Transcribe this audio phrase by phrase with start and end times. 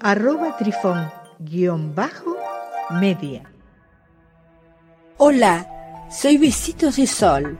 [0.00, 3.42] arroba trifón-media.
[5.18, 7.58] Hola, soy Besitos de Sol.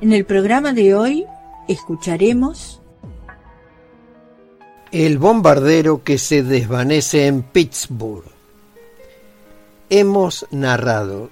[0.00, 1.26] En el programa de hoy
[1.68, 2.80] escucharemos
[4.92, 8.24] El bombardero que se desvanece en Pittsburgh.
[9.88, 11.30] Hemos narrado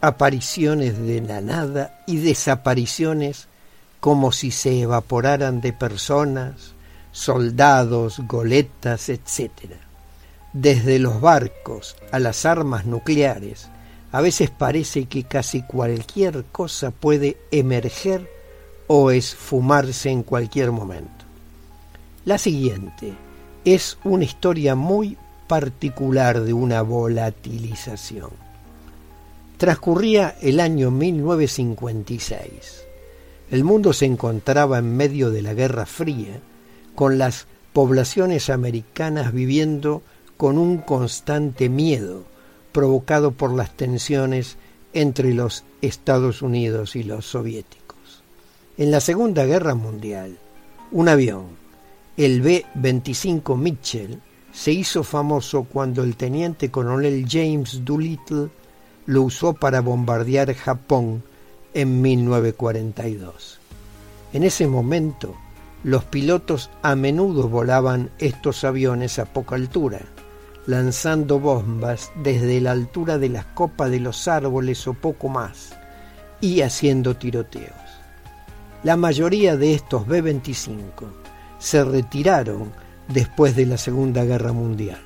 [0.00, 3.48] apariciones de la nada y desapariciones
[4.00, 6.74] como si se evaporaran de personas,
[7.12, 9.50] soldados, goletas, etc.
[10.52, 13.68] Desde los barcos a las armas nucleares,
[14.10, 18.28] a veces parece que casi cualquier cosa puede emerger
[18.86, 21.24] o esfumarse en cualquier momento.
[22.24, 23.14] La siguiente
[23.64, 28.30] es una historia muy particular de una volatilización.
[29.56, 32.84] Transcurría el año 1956.
[33.50, 36.40] El mundo se encontraba en medio de la Guerra Fría
[36.94, 40.02] con las poblaciones americanas viviendo
[40.36, 42.24] con un constante miedo
[42.72, 44.56] provocado por las tensiones
[44.92, 48.22] entre los Estados Unidos y los soviéticos.
[48.76, 50.38] En la Segunda Guerra Mundial,
[50.90, 51.46] un avión,
[52.16, 54.20] el B-25 Mitchell,
[54.52, 58.48] se hizo famoso cuando el teniente coronel James Doolittle
[59.06, 61.22] lo usó para bombardear Japón
[61.74, 63.58] en 1942.
[64.32, 65.34] En ese momento,
[65.84, 70.00] los pilotos a menudo volaban estos aviones a poca altura,
[70.66, 75.74] lanzando bombas desde la altura de las copas de los árboles o poco más,
[76.40, 77.72] y haciendo tiroteos.
[78.84, 81.06] La mayoría de estos B-25
[81.58, 82.72] se retiraron
[83.08, 85.00] después de la Segunda Guerra Mundial.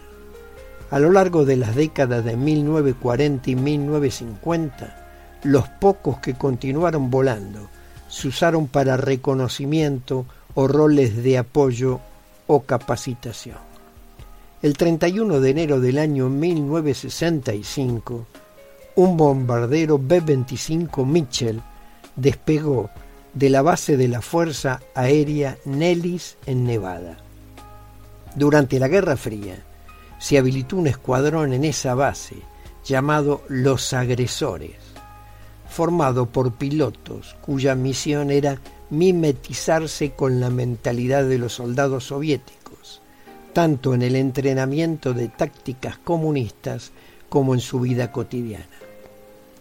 [0.90, 5.06] A lo largo de las décadas de 1940 y 1950,
[5.42, 7.68] los pocos que continuaron volando
[8.08, 12.00] se usaron para reconocimiento o roles de apoyo
[12.48, 13.58] o capacitación.
[14.62, 18.26] El 31 de enero del año 1965,
[18.96, 21.62] un bombardero B-25 Mitchell
[22.16, 22.90] despegó
[23.34, 27.18] de la base de la Fuerza Aérea Nellis en Nevada.
[28.34, 29.62] Durante la Guerra Fría
[30.18, 32.36] se habilitó un escuadrón en esa base
[32.82, 34.76] llamado Los Agresores,
[35.68, 38.58] formado por pilotos cuya misión era
[38.90, 43.00] mimetizarse con la mentalidad de los soldados soviéticos,
[43.52, 46.92] tanto en el entrenamiento de tácticas comunistas
[47.28, 48.66] como en su vida cotidiana.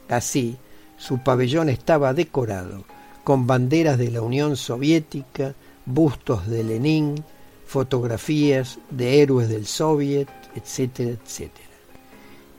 [0.09, 0.58] Así,
[0.97, 2.86] su pabellón estaba decorado
[3.24, 5.56] con banderas de la Unión Soviética,
[5.86, 7.24] bustos de Lenin,
[7.66, 11.66] fotografías de héroes del Soviet, etcétera, etcétera.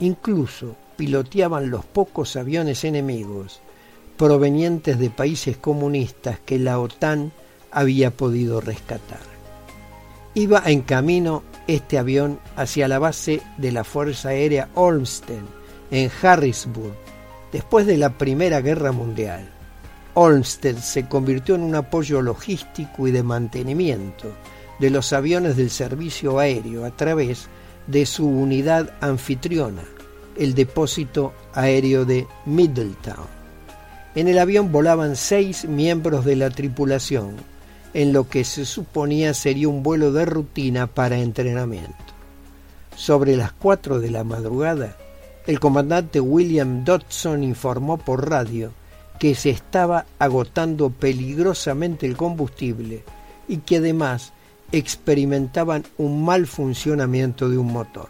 [0.01, 3.61] Incluso piloteaban los pocos aviones enemigos
[4.17, 7.33] provenientes de países comunistas que la OTAN
[7.71, 9.21] había podido rescatar.
[10.35, 15.41] Iba en camino este avión hacia la base de la Fuerza Aérea Olmsted
[15.91, 16.95] en Harrisburg
[17.53, 19.51] después de la Primera Guerra Mundial.
[20.15, 24.33] Olmsted se convirtió en un apoyo logístico y de mantenimiento
[24.79, 27.49] de los aviones del servicio aéreo a través
[27.87, 29.83] de su unidad anfitriona,
[30.37, 33.36] el depósito aéreo de Middletown.
[34.17, 37.37] En el avión volaban seis miembros de la tripulación,
[37.93, 41.95] en lo que se suponía sería un vuelo de rutina para entrenamiento.
[42.97, 44.97] Sobre las cuatro de la madrugada,
[45.47, 48.73] el comandante William Dodson informó por radio
[49.19, 53.05] que se estaba agotando peligrosamente el combustible
[53.49, 54.33] y que además
[54.73, 58.09] experimentaban un mal funcionamiento de un motor.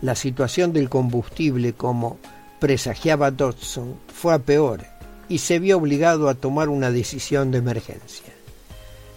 [0.00, 2.18] La situación del combustible, como
[2.60, 4.91] presagiaba Dodson, fue a peor
[5.32, 8.34] y se vio obligado a tomar una decisión de emergencia.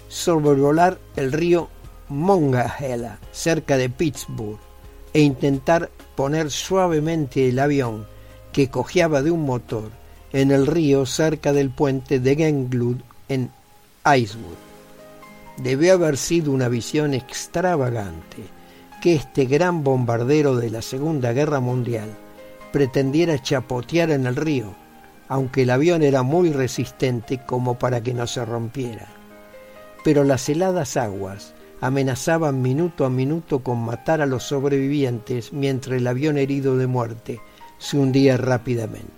[0.07, 1.67] Sobrevolar el río
[2.07, 4.57] Monongahela, cerca de Pittsburgh,
[5.13, 8.07] e intentar poner suavemente el avión
[8.53, 9.91] que cojeaba de un motor
[10.31, 13.51] en el río cerca del puente de Genglood en
[14.05, 14.55] Icewood.
[15.57, 18.37] Debió haber sido una visión extravagante
[19.01, 22.15] que este gran bombardero de la Segunda Guerra Mundial
[22.71, 24.84] pretendiera chapotear en el río
[25.27, 29.07] aunque el avión era muy resistente como para que no se rompiera.
[30.03, 36.07] Pero las heladas aguas amenazaban minuto a minuto con matar a los sobrevivientes mientras el
[36.07, 37.41] avión herido de muerte
[37.77, 39.11] se hundía rápidamente.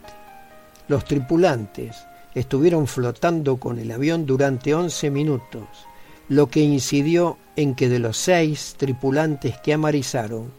[0.87, 1.95] Los tripulantes
[2.33, 5.67] estuvieron flotando con el avión durante 11 minutos,
[6.29, 10.51] lo que incidió en que de los seis tripulantes que amarizaron,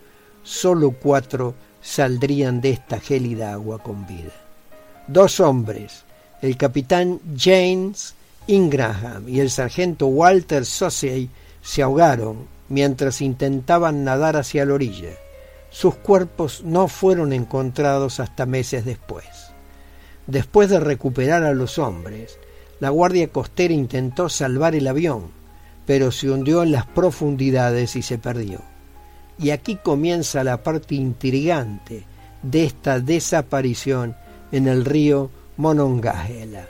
[0.43, 4.48] solo cuatro saldrían de esta gélida agua con vida.
[5.09, 6.05] Dos hombres,
[6.43, 8.15] el capitán James
[8.47, 11.31] Ingraham y el sargento Walter Sosey,
[11.63, 15.15] se ahogaron mientras intentaban nadar hacia la orilla.
[15.71, 19.25] Sus cuerpos no fueron encontrados hasta meses después.
[20.27, 22.39] Después de recuperar a los hombres,
[22.79, 25.31] la Guardia Costera intentó salvar el avión,
[25.87, 28.61] pero se hundió en las profundidades y se perdió.
[29.39, 32.05] Y aquí comienza la parte intrigante
[32.43, 34.15] de esta desaparición
[34.53, 36.67] en el río Monongahela.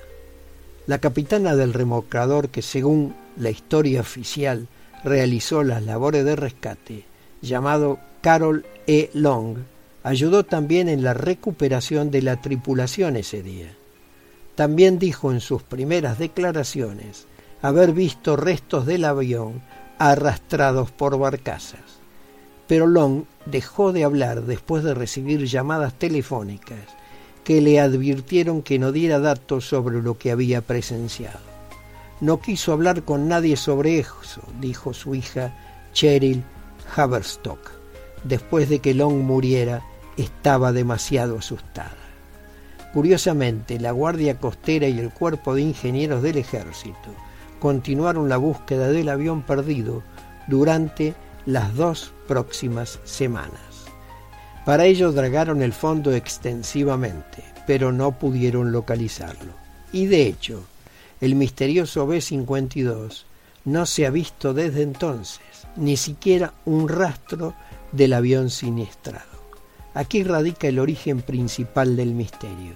[0.86, 4.66] La capitana del remolcador que según la historia oficial
[5.04, 7.04] realizó las labores de rescate,
[7.42, 9.10] llamado Carol E.
[9.12, 9.58] Long,
[10.02, 13.69] ayudó también en la recuperación de la tripulación ese día.
[14.54, 17.26] También dijo en sus primeras declaraciones
[17.62, 19.62] haber visto restos del avión
[19.98, 21.81] arrastrados por barcazas.
[22.66, 26.97] Pero Long dejó de hablar después de recibir llamadas telefónicas
[27.48, 31.38] que le advirtieron que no diera datos sobre lo que había presenciado.
[32.20, 35.56] No quiso hablar con nadie sobre eso, dijo su hija
[35.94, 36.44] Cheryl
[36.94, 37.70] Haverstock.
[38.22, 39.82] Después de que Long muriera,
[40.18, 41.96] estaba demasiado asustada.
[42.92, 47.14] Curiosamente, la Guardia Costera y el Cuerpo de Ingenieros del Ejército
[47.60, 50.02] continuaron la búsqueda del avión perdido
[50.48, 51.14] durante
[51.46, 53.68] las dos próximas semanas.
[54.69, 59.55] Para ello dragaron el fondo extensivamente, pero no pudieron localizarlo.
[59.93, 60.62] Y de hecho,
[61.23, 63.23] el misterioso B-52
[63.65, 65.41] no se ha visto desde entonces,
[65.76, 67.55] ni siquiera un rastro
[67.93, 69.25] del avión siniestrado.
[69.94, 72.75] Aquí radica el origen principal del misterio.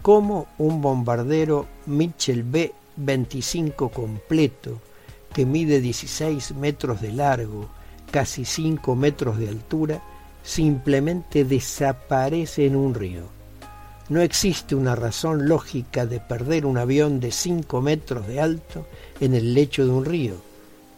[0.00, 4.80] ¿Cómo un bombardero Mitchell B-25 completo,
[5.34, 7.68] que mide 16 metros de largo,
[8.10, 10.02] casi 5 metros de altura,
[10.42, 13.22] simplemente desaparece en un río?
[14.08, 18.86] No existe una razón lógica de perder un avión de 5 metros de alto
[19.20, 20.34] en el lecho de un río.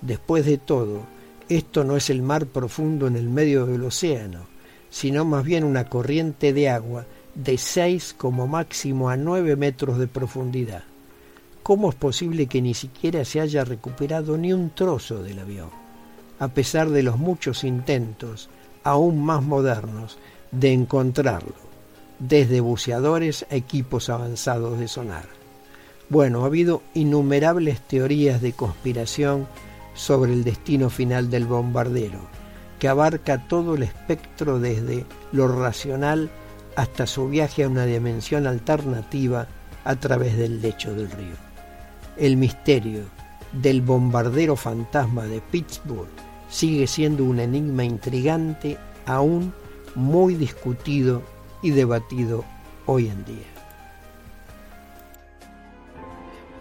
[0.01, 1.03] Después de todo,
[1.49, 4.47] esto no es el mar profundo en el medio del océano,
[4.89, 7.05] sino más bien una corriente de agua
[7.35, 10.85] de 6 como máximo a 9 metros de profundidad.
[11.63, 15.69] ¿Cómo es posible que ni siquiera se haya recuperado ni un trozo del avión,
[16.39, 18.49] a pesar de los muchos intentos,
[18.85, 20.19] aún más modernos,
[20.51, 21.73] de encontrarlo?
[22.29, 25.25] desde buceadores a equipos avanzados de sonar.
[26.09, 29.49] Bueno, ha habido innumerables teorías de conspiración
[29.95, 32.21] sobre el destino final del bombardero,
[32.79, 36.31] que abarca todo el espectro desde lo racional
[36.77, 39.49] hasta su viaje a una dimensión alternativa
[39.85, 41.35] a través del lecho del río.
[42.17, 43.03] El misterio
[43.53, 48.77] del bombardero fantasma de Pittsburgh sigue siendo un enigma intrigante
[49.07, 49.55] aún
[49.95, 51.23] muy discutido
[51.63, 52.45] y debatido
[52.87, 53.47] hoy en día.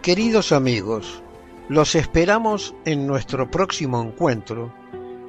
[0.02, 1.22] Queridos amigos,
[1.68, 4.74] los esperamos en nuestro próximo encuentro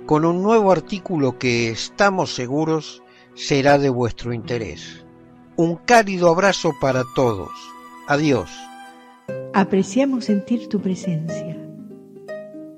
[0.06, 3.02] con un nuevo artículo que estamos seguros
[3.34, 5.04] será de vuestro interés.
[5.56, 7.50] Un cálido abrazo para todos.
[8.06, 8.50] Adiós.
[9.54, 11.61] Apreciamos sentir tu presencia.